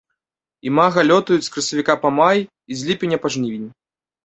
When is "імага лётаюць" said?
0.69-1.45